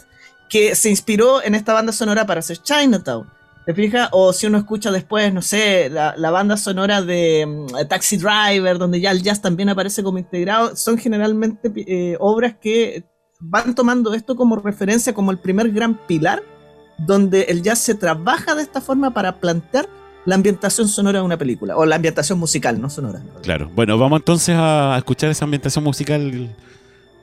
[0.50, 3.30] que se inspiró en esta banda sonora para hacer Chinatown.
[3.68, 4.08] ¿Te fijas?
[4.14, 9.02] O si uno escucha después, no sé, la, banda sonora de mm, Taxi Driver, donde
[9.02, 13.04] ya el jazz también aparece como integrado, son generalmente eh, obras que
[13.42, 16.44] van tomando esto como referencia, como el primer gran pilar,
[16.98, 19.90] donde el jazz se trabaja de esta forma para plantear
[20.24, 23.22] la ambientación sonora de una película, o la ambientación musical, no sonora.
[23.44, 23.70] Claro.
[23.76, 26.56] Bueno, vamos entonces a escuchar esa ambientación musical,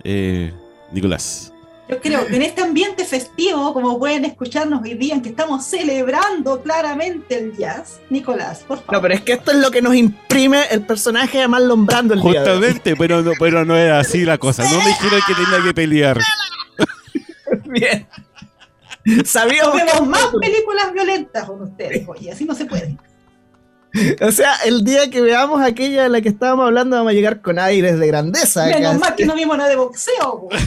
[0.05, 0.53] eh,
[0.93, 1.54] Nicolás.
[1.87, 5.66] Yo creo que en este ambiente festivo, como pueden escucharnos hoy día, en que estamos
[5.66, 8.94] celebrando claramente el jazz, Nicolás, por favor.
[8.94, 12.15] No, pero es que esto es lo que nos imprime el personaje de Marlon Brando
[12.15, 12.40] el día.
[12.40, 14.65] Justamente, pero no, pero no era así la cosa.
[14.65, 16.21] No me dijeron que tenía que pelear.
[17.67, 18.06] Bien.
[19.27, 22.96] Sabíamos vemos más películas violentas con ustedes, oye, así no se puede.
[24.21, 27.40] O sea, el día que veamos aquella de la que estábamos hablando, vamos a llegar
[27.40, 28.67] con aires de grandeza.
[28.67, 30.49] Menos mal que no vimos nada de boxeo.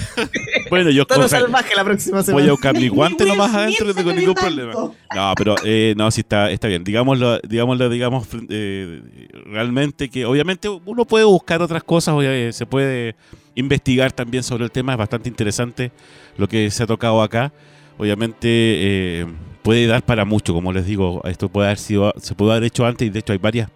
[0.69, 2.41] Bueno, yo Tono o sea, salvaje la próxima semana.
[2.41, 4.73] voy a buscar mi guante nomás adentro no tengo ningún problema.
[4.73, 6.83] No, pero eh, no, sí está, está bien.
[6.83, 9.01] Digámoslo, digámoslo, digamos, eh,
[9.45, 13.15] realmente que obviamente uno puede buscar otras cosas, oye, se puede
[13.55, 15.91] investigar también sobre el tema, es bastante interesante
[16.37, 17.53] lo que se ha tocado acá.
[17.97, 19.25] Obviamente eh,
[19.67, 22.85] puede dar para mucho, como les digo, esto puede haber sido, se puede haber hecho
[22.85, 23.69] antes y de hecho hay varias,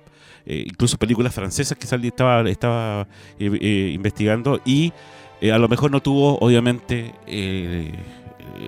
[0.45, 4.93] eh, incluso películas francesas que salí, estaba, estaba eh, eh, investigando y
[5.41, 7.91] eh, a lo mejor no tuvo, obviamente, eh,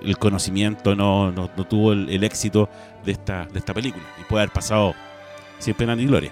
[0.04, 2.68] el conocimiento, no, no, no tuvo el, el éxito
[3.06, 4.04] de esta, de esta película.
[4.20, 4.94] Y puede haber pasado
[5.58, 6.30] sin pena ni gloria.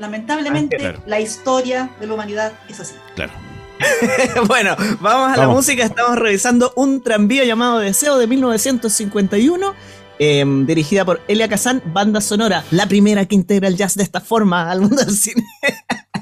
[0.00, 1.02] Lamentablemente, Ah, claro.
[1.06, 2.96] la historia de la humanidad es así.
[3.14, 3.32] Claro.
[4.48, 5.84] bueno, vamos a la música.
[5.84, 9.74] Estamos revisando un tranvía llamado Deseo de 1951,
[10.18, 14.20] em, dirigida por Elia Kazan, banda sonora, la primera que integra el jazz de esta
[14.20, 15.44] forma al mundo del cine,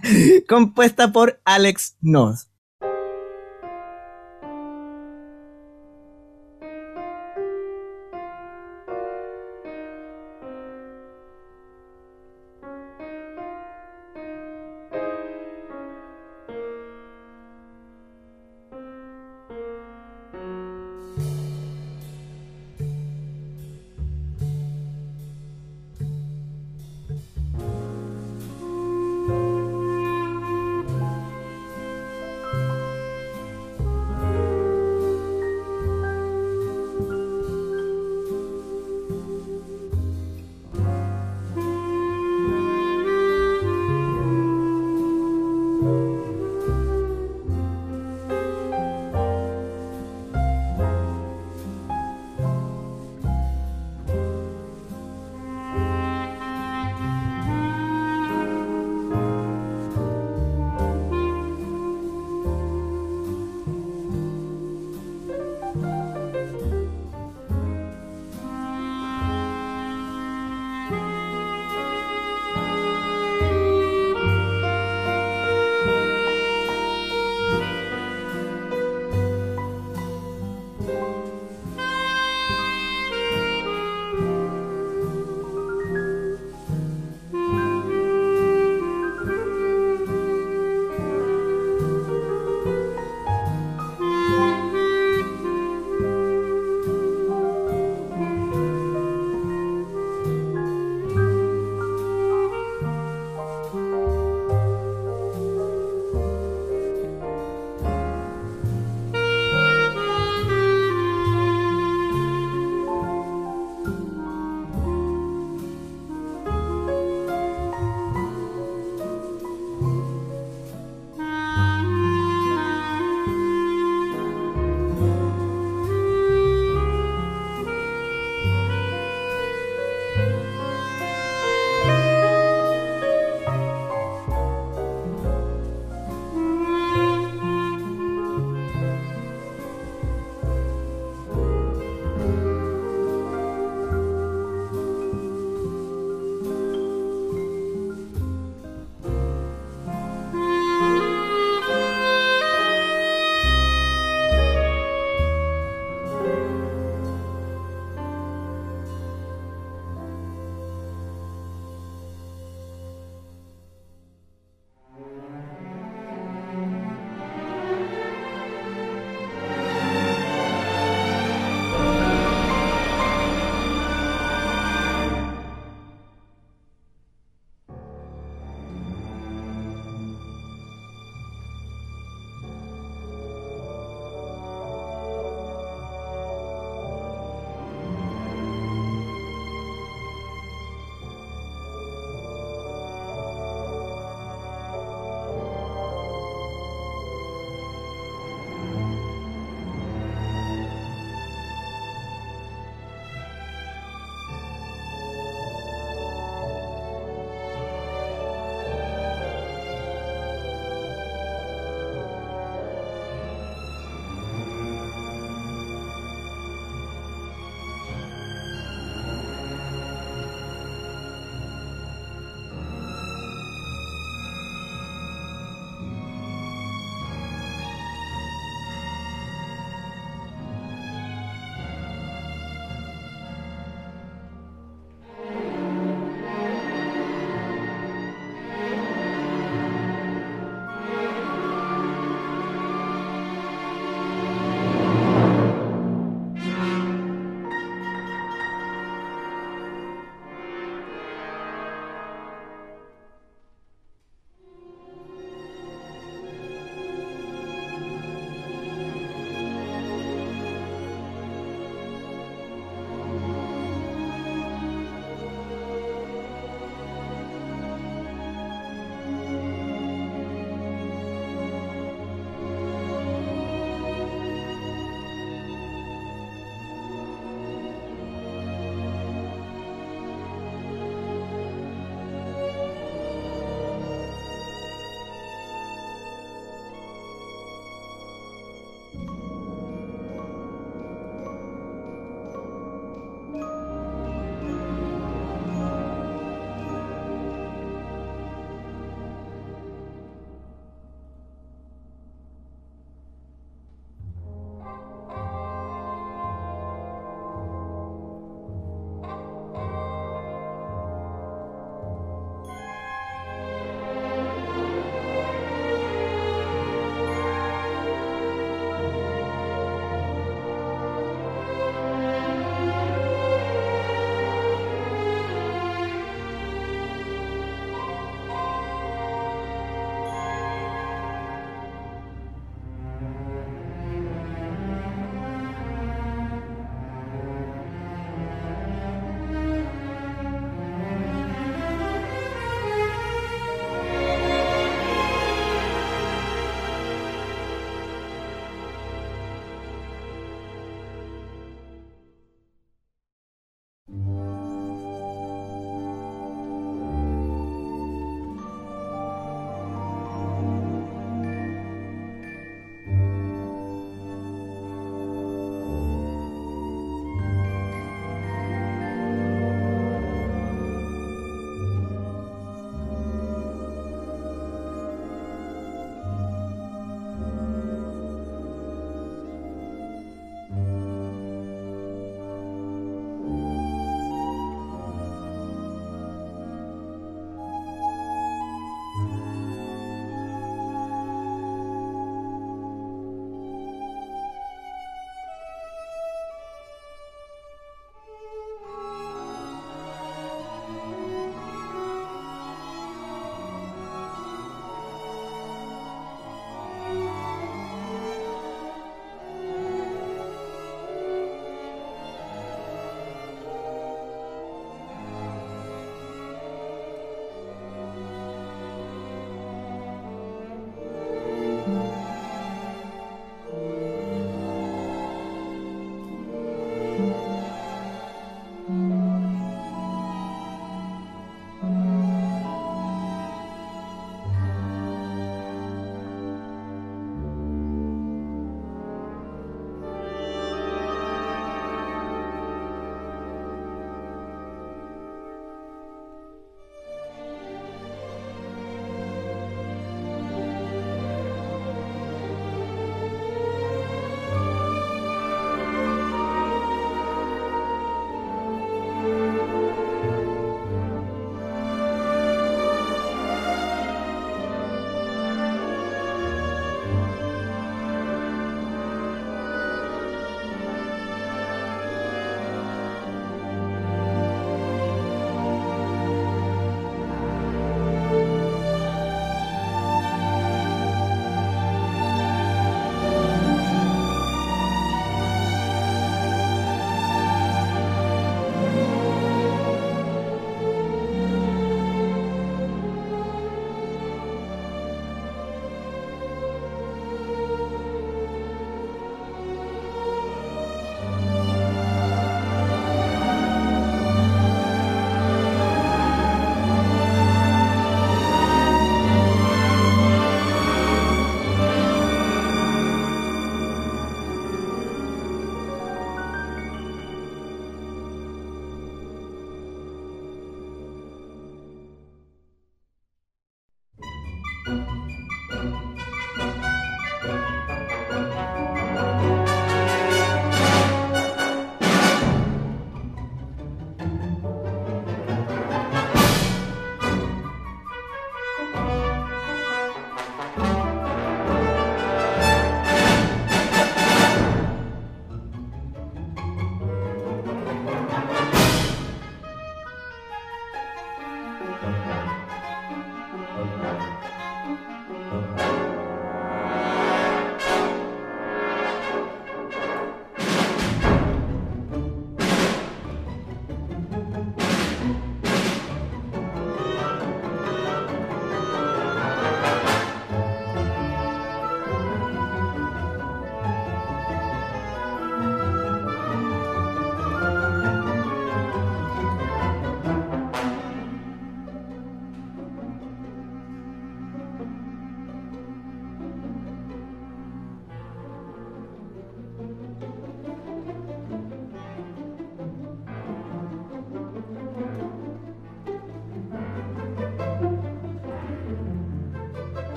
[0.48, 2.53] compuesta por Alex North.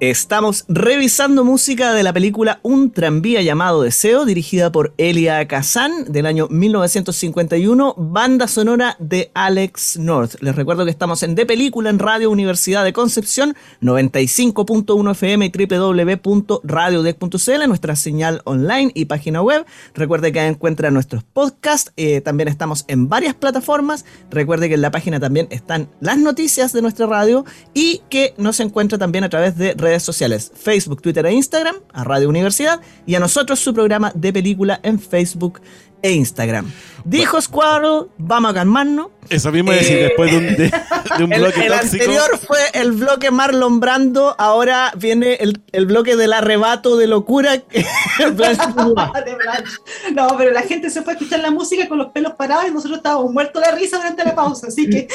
[0.00, 6.26] Estamos revisando música de la película Un tranvía llamado Deseo, dirigida por Elia Kazan del
[6.26, 10.36] año 1951, banda sonora de Alex North.
[10.40, 15.66] Les recuerdo que estamos en De Película en Radio Universidad de Concepción, 95.1 FM y
[15.66, 19.66] www.radiodec.cl, nuestra señal online y página web.
[19.94, 24.04] Recuerde que encuentra nuestros podcasts, eh, también estamos en varias plataformas.
[24.30, 27.44] Recuerde que en la página también están las noticias de nuestra radio
[27.74, 32.04] y que nos encuentra también a través de redes sociales, Facebook, Twitter e Instagram, a
[32.04, 35.60] Radio Universidad, y a nosotros su programa de película en Facebook
[36.02, 36.70] e Instagram.
[37.04, 39.08] Dijo Squirrel, vamos a calmarnos.
[39.30, 40.72] Eso mismo es decir, Eh, después de un, de-
[41.18, 42.02] de un El, bloque el tóxico.
[42.04, 47.62] anterior fue el bloque Marlon Brando, ahora viene el, el bloque del arrebato de locura.
[50.14, 52.70] No, pero la gente se fue a escuchar la música con los pelos parados y
[52.72, 55.08] nosotros estábamos muertos de la risa durante la pausa, así que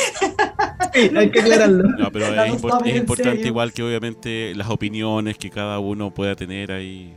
[0.93, 1.83] Sí, hay que aclararlo.
[1.97, 2.53] No, pero es,
[2.85, 3.47] es importante serio.
[3.47, 7.15] igual que obviamente las opiniones que cada uno pueda tener ahí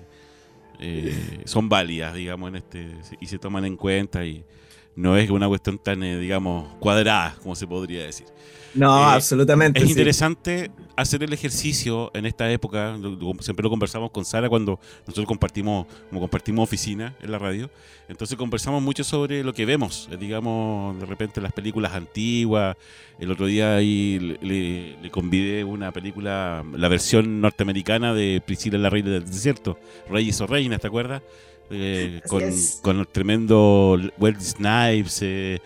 [0.79, 4.47] eh, son válidas, digamos, en este y se toman en cuenta y
[4.95, 8.27] no es una cuestión tan, eh, digamos, cuadrada, como se podría decir.
[8.75, 9.83] No, Eh, absolutamente.
[9.83, 9.93] Es sí.
[9.93, 14.81] interesante hacer el ejercicio en esta época, lo- lo- siempre lo conversamos con Sara cuando
[15.07, 17.71] nosotros compartimos, como compartimos oficina en la radio,
[18.09, 22.77] entonces conversamos mucho sobre lo que vemos, eh, digamos, de repente las películas antiguas,
[23.19, 28.79] el otro día ahí le, le- le convidé una película, la versión norteamericana de Priscila
[28.79, 29.79] la Reina del Desierto,
[30.09, 31.23] Reyes o Reinas, ¿te acuerdas?
[31.71, 32.41] Eh, con,
[32.83, 35.59] con el tremendo Wesley Snipes, eh,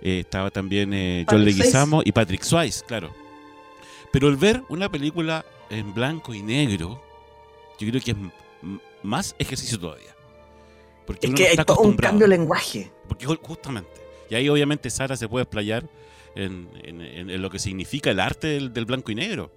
[0.00, 1.44] eh, estaba también eh, John.
[1.44, 3.12] Leguizamo y Patrick Swayze, claro.
[4.12, 7.00] Pero el ver una película en blanco y negro,
[7.78, 8.16] yo creo que es
[9.02, 10.14] más ejercicio todavía.
[11.06, 12.90] Porque Es uno que no hay está todo un cambio de lenguaje.
[13.06, 13.90] Porque ju- justamente.
[14.30, 15.84] Y ahí obviamente Sara se puede explayar
[16.34, 19.50] en, en- lo que significa el arte del, del blanco y negro.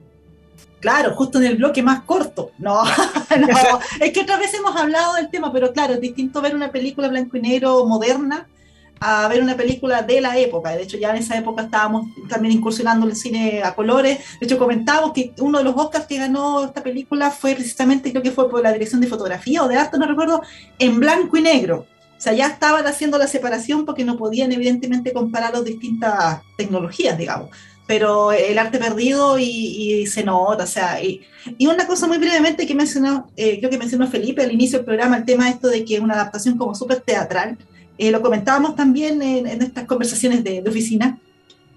[0.79, 2.51] Claro, justo en el bloque más corto.
[2.57, 2.83] No,
[3.39, 6.71] no, es que otras veces hemos hablado del tema, pero claro, es distinto ver una
[6.71, 8.47] película blanco y negro moderna
[9.03, 10.69] a ver una película de la época.
[10.75, 14.19] De hecho, ya en esa época estábamos también incursionando en el cine a colores.
[14.39, 18.21] De hecho, comentábamos que uno de los Oscars que ganó esta película fue precisamente, creo
[18.21, 20.43] que fue por la dirección de fotografía o de arte, no recuerdo,
[20.77, 21.87] en blanco y negro.
[22.15, 27.17] O sea, ya estaban haciendo la separación porque no podían evidentemente comparar las distintas tecnologías,
[27.17, 27.49] digamos
[27.87, 31.23] pero el arte perdido y, y se nota, o sea, y,
[31.57, 34.85] y una cosa muy brevemente que mencionó, eh, creo que mencionó Felipe al inicio del
[34.85, 37.57] programa, el tema esto de que es una adaptación como súper teatral,
[38.01, 41.07] eh, lo comentábamos también en, en estas conversaciones de, de oficina,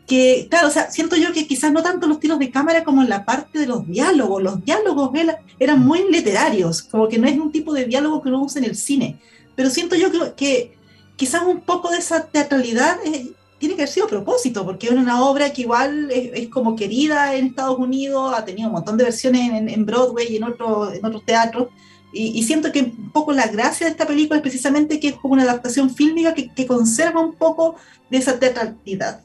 [0.07, 3.03] que claro, o sea, siento yo que quizás no tanto los tiros de cámara como
[3.03, 7.27] en la parte de los diálogos, los diálogos era- eran muy literarios, como que no
[7.27, 9.19] es un tipo de diálogo que uno usa en el cine,
[9.57, 10.77] pero siento yo que, que
[11.17, 14.93] quizás un poco de esa teatralidad eh, tiene que haber sido a propósito, porque es
[14.93, 18.97] una obra que igual es, es como querida en Estados Unidos, ha tenido un montón
[18.99, 21.69] de versiones en, en Broadway y en, otro, en otros teatros,
[22.15, 25.15] y, y siento que un poco la gracia de esta película es precisamente que es
[25.17, 27.77] como una adaptación fílmica que, que conserva un poco
[28.11, 29.21] de esa teatralidad.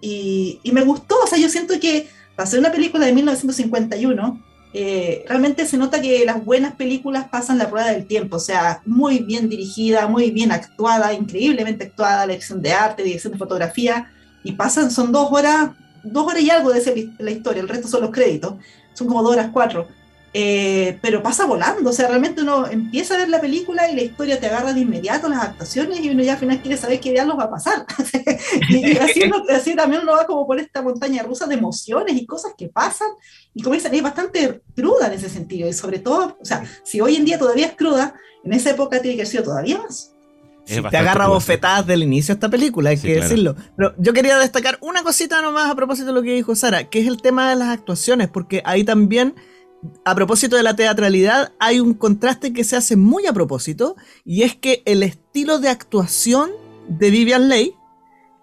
[0.00, 4.42] Y, y me gustó, o sea, yo siento que para ser una película de 1951,
[4.74, 8.80] eh, realmente se nota que las buenas películas pasan la prueba del tiempo, o sea,
[8.86, 14.10] muy bien dirigida, muy bien actuada, increíblemente actuada, dirección de arte, dirección de fotografía,
[14.42, 15.72] y pasan, son dos horas,
[16.02, 18.54] dos horas y algo de hi- la historia, el resto son los créditos,
[18.94, 19.86] son como dos horas cuatro,
[20.34, 24.00] Eh, pero pasa volando, o sea, realmente uno empieza a ver la película y la
[24.02, 27.10] historia te agarra de inmediato, las actuaciones, y uno ya al final quiere saber qué
[27.12, 27.84] diablos va a pasar.
[28.70, 32.24] y así, uno- así también uno va como por esta montaña rusa de emociones y
[32.24, 33.08] cosas que pasan,
[33.52, 37.00] y como dicen, es bastante cruda en ese sentido, y sobre todo, o sea, si
[37.02, 40.14] hoy en día todavía es cruda, en esa época tiene que haber sido todavía más.
[40.64, 43.28] Te agarra bofetadas del inicio de esta película, hay Sí, que claro.
[43.28, 43.56] decirlo.
[43.76, 47.00] Pero yo quería destacar una cosita nomás a propósito de lo que dijo Sara, que
[47.00, 49.34] es el tema de las actuaciones, porque ahí también,
[50.04, 54.42] a propósito de la teatralidad, hay un contraste que se hace muy a propósito, y
[54.42, 56.50] es que el estilo de actuación
[56.88, 57.74] de Vivian Leigh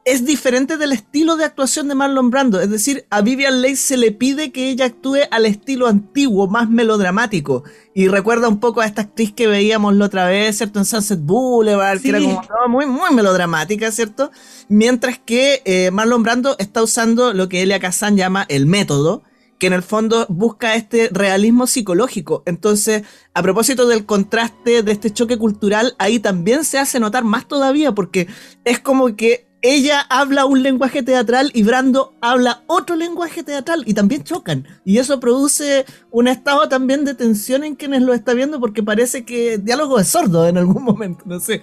[0.05, 2.59] es diferente del estilo de actuación de Marlon Brando.
[2.59, 6.67] Es decir, a Vivian Leigh se le pide que ella actúe al estilo antiguo, más
[6.67, 7.63] melodramático.
[7.93, 10.79] Y recuerda un poco a esta actriz que veíamos la otra vez, ¿cierto?
[10.79, 14.31] En Sunset Boulevard, que era como no, muy, muy melodramática, ¿cierto?
[14.67, 19.21] Mientras que eh, Marlon Brando está usando lo que Elia Kazan llama el método,
[19.59, 22.43] que en el fondo busca este realismo psicológico.
[22.45, 23.03] Entonces,
[23.33, 27.91] a propósito del contraste de este choque cultural, ahí también se hace notar más todavía,
[27.93, 28.27] porque
[28.63, 33.93] es como que ella habla un lenguaje teatral y Brando habla otro lenguaje teatral y
[33.93, 34.65] también chocan.
[34.85, 39.25] Y eso produce un estado también de tensión en quienes lo está viendo porque parece
[39.25, 41.61] que el diálogo es sordo en algún momento, no sé.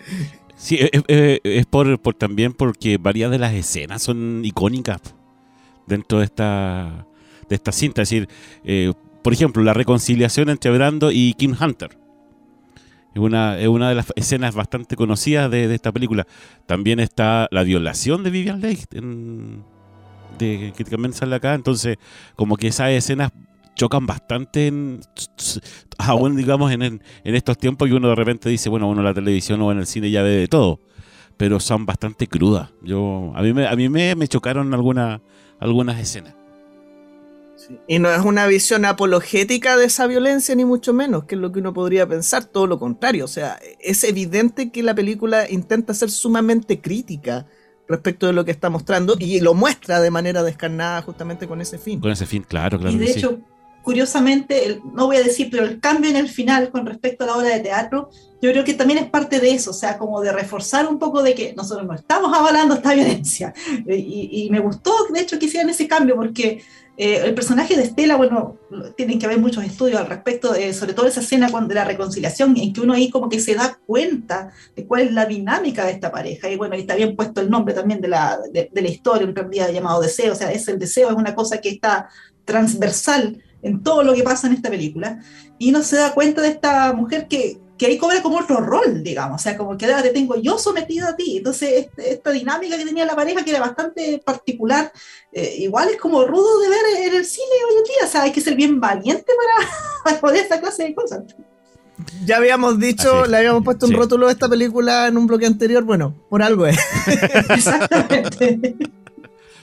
[0.59, 5.01] Sí, es, es- es por, por también porque varias de las escenas son icónicas
[5.87, 7.07] dentro de esta,
[7.49, 8.03] de esta cinta.
[8.03, 8.29] Es decir,
[8.65, 8.93] eh,
[9.23, 11.99] por ejemplo, la reconciliación entre Brando y Kim Hunter.
[13.15, 16.27] Es una, es una de las escenas bastante conocidas de, de esta película.
[16.67, 19.65] También está la violación de Vivian Leigh, en-
[20.39, 21.55] de, que también sale acá.
[21.55, 21.97] Entonces,
[22.35, 23.33] como que esas escenas
[23.75, 25.01] chocan bastante en,
[25.99, 29.61] aún digamos en, en, estos tiempos que uno de repente dice, bueno, uno la televisión
[29.63, 30.81] o en el cine ya ve de todo,
[31.37, 32.71] pero son bastante crudas.
[32.83, 35.21] Yo, a mí me, a mí me, me chocaron algunas
[35.59, 36.35] algunas escenas.
[37.89, 41.51] Y no es una visión apologética de esa violencia, ni mucho menos, que es lo
[41.53, 43.25] que uno podría pensar, todo lo contrario.
[43.25, 47.47] O sea, es evidente que la película intenta ser sumamente crítica
[47.89, 51.79] respecto de lo que está mostrando y lo muestra de manera descarnada justamente con ese
[51.79, 52.01] fin.
[52.01, 52.95] Con ese fin, claro, claro.
[52.95, 53.19] y de que sí.
[53.21, 53.41] hecho,
[53.83, 57.29] curiosamente, el- no voy a decir, pero el cambio en el final con respecto a
[57.29, 58.11] la obra de teatro,
[58.43, 61.23] yo creo que también es parte de eso, o sea, como de reforzar un poco
[61.23, 63.55] de que nosotros no estamos avalando esta violencia.
[63.89, 66.63] Y, y me gustó, de hecho, que hicieran ese cambio, porque
[66.97, 68.57] eh, el personaje de Estela, bueno,
[68.97, 72.57] tienen que haber muchos estudios al respecto, eh, sobre todo esa escena de la reconciliación,
[72.57, 75.93] en que uno ahí como que se da cuenta de cuál es la dinámica de
[75.93, 76.51] esta pareja.
[76.51, 79.27] Y bueno, ahí está bien puesto el nombre también de la, de, de la historia,
[79.35, 82.09] realidad llamado deseo, o sea, es el deseo, es una cosa que está
[82.45, 85.21] transversal en todo lo que pasa en esta película,
[85.59, 89.03] y uno se da cuenta de esta mujer que, que ahí cobra como otro rol,
[89.03, 92.31] digamos, o sea, como que ahora te tengo yo sometido a ti, entonces este- esta
[92.31, 94.91] dinámica que tenía la pareja, que era bastante particular,
[95.33, 98.23] eh, igual es como rudo de ver en el cine hoy en día, o sea,
[98.23, 99.69] hay que ser bien valiente para,
[100.05, 101.25] para poder esta clase de cosas.
[102.25, 103.97] Ya habíamos dicho, le habíamos puesto un Sí.
[103.99, 106.79] rótulo a esta película en un bloque anterior, bueno, por algo es.
[107.51, 108.77] Exactamente.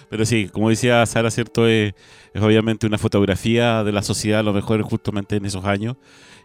[0.10, 1.68] Pero sí, como decía Sara, ¿cierto?
[1.68, 1.94] Es,
[2.34, 5.96] es obviamente una fotografía de la sociedad, a lo mejor justamente en esos años.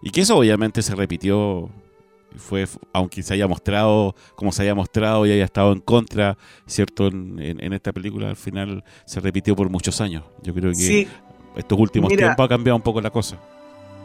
[0.02, 1.68] Y que eso obviamente se repitió,
[2.36, 6.36] fue aunque se haya mostrado como se haya mostrado y haya estado en contra,
[6.66, 7.08] ¿cierto?
[7.08, 10.22] En, en- en esta película, al final se repitió por muchos años.
[10.42, 11.08] Yo creo que Sí,
[11.56, 12.26] estos últimos Mira.
[12.26, 13.38] tiempos ha cambiado un poco la cosa.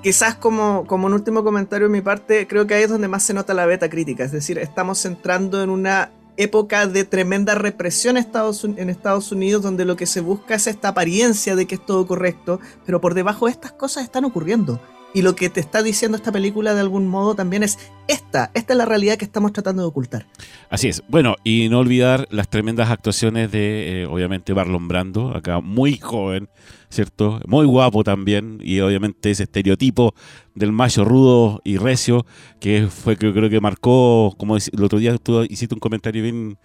[0.01, 3.23] quizás como, como un último comentario de mi parte, creo que ahí es donde más
[3.23, 4.23] se nota la beta crítica.
[4.25, 9.31] Es decir, estamos entrando en una época de tremenda represión en Estados, Un- en Estados
[9.31, 12.99] Unidos, donde lo que se busca es esta apariencia de que es todo correcto, pero
[12.99, 14.81] por debajo de estas cosas están ocurriendo.
[15.13, 18.73] Y lo que te está diciendo esta película de algún modo también es esta, esta
[18.73, 20.25] es la realidad que estamos tratando de ocultar.
[20.69, 21.03] Así es.
[21.07, 26.49] Bueno, y no olvidar las tremendas actuaciones de, eh, obviamente, Marlon Brando, acá muy joven,
[26.89, 27.39] ¿cierto?
[27.47, 30.15] Muy guapo también, y obviamente ese estereotipo
[30.55, 32.25] del macho rudo y recio,
[32.59, 36.57] que fue que creo que marcó, como el otro día tú hiciste un comentario bien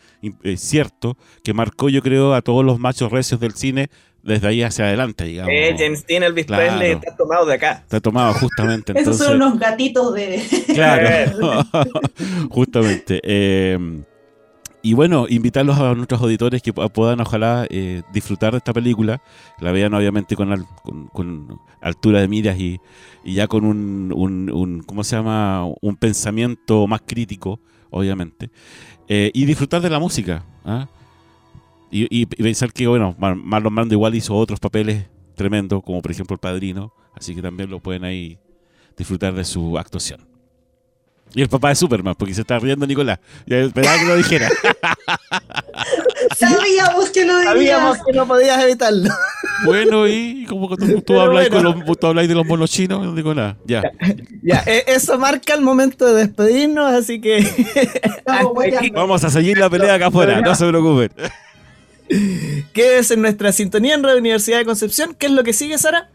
[0.43, 3.91] eh, cierto, que marcó yo creo a todos los machos recios del cine
[4.29, 5.53] desde ahí hacia adelante, digamos.
[5.53, 6.63] Eh, James Dean, Elvis Claro.
[6.79, 7.73] Presley, está tomado de acá.
[7.83, 8.93] Está tomado justamente.
[8.97, 10.41] Esos Entonces, son unos gatitos de...
[10.75, 11.65] Claro,
[12.51, 13.21] justamente.
[13.25, 14.03] eh,
[14.81, 19.21] y bueno, invitarlos a nuestros auditores que pu- puedan ojalá eh, disfrutar de esta película,
[19.61, 22.81] la vean obviamente con, al- con, con altura de miras y,
[23.25, 25.65] y ya con un, un, un- ¿cómo se llama?
[25.81, 27.59] Un pensamiento más crítico,
[27.91, 28.51] obviamente.
[29.09, 30.45] Eh, y disfrutar de la música.
[30.65, 30.87] ¿ah?
[31.91, 36.03] Y, y- y pensar que, bueno, Mar- Marlon Brando igual hizo otros papeles tremendos, como
[36.03, 38.39] por ejemplo El Padrino, así que también lo pueden ahí
[38.97, 40.27] disfrutar de su actuación.
[41.35, 43.19] Y el papá de Superman, porque se está riendo Nicolás.
[43.47, 44.49] Ya esperaba que lo dijera.
[46.37, 49.11] Sabíamos que lo Sabíamos que no podías evitarlo.
[49.65, 51.75] bueno, y como que tú, tú Pero hablas bueno.
[51.75, 53.57] con los, tú hablas de los monos chinos, no digo nada.
[53.67, 53.83] Ya.
[54.43, 57.47] Ya, e- eso marca el momento de despedirnos, así que.
[58.95, 61.11] Vamos a seguir la pelea acá afuera, no se preocupen.
[62.73, 65.15] Quédese en nuestra sintonía en Radio Universidad de Concepción.
[65.15, 66.11] ¿Qué es lo que sigue, Sara?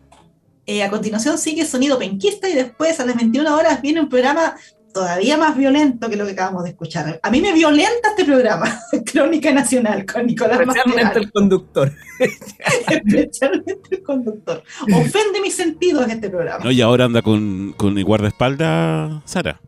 [0.65, 4.55] Eh, a continuación sigue Sonido Penquista y después a las 21 horas viene un programa
[4.93, 7.19] todavía más violento que lo que acabamos de escuchar.
[7.21, 8.79] A mí me violenta este programa,
[9.11, 11.91] Crónica Nacional, con Nicolás Especialmente el conductor.
[12.89, 14.63] especialmente el conductor.
[14.83, 16.63] Ofende mis sentidos este programa.
[16.63, 19.59] No, y ahora anda con, con el guardaespaldas Sara.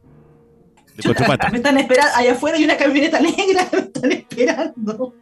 [0.96, 1.52] De cuatro patas.
[1.52, 5.14] Me están esperando, allá afuera hay una camioneta negra, me están esperando.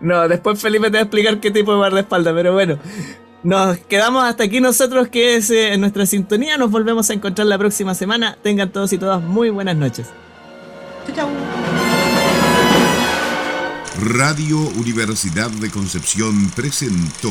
[0.00, 2.78] No, después Felipe te va a explicar qué tipo de guardaespaldas, pero bueno.
[3.42, 6.56] Nos quedamos hasta aquí nosotros, que es en nuestra sintonía.
[6.56, 8.38] Nos volvemos a encontrar la próxima semana.
[8.42, 10.08] Tengan todos y todas muy buenas noches.
[11.06, 11.28] Chau, chau.
[14.00, 17.30] Radio Universidad de Concepción presentó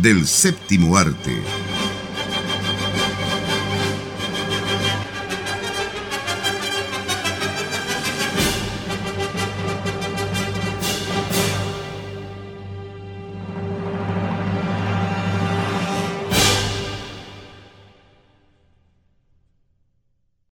[0.00, 1.63] del séptimo arte.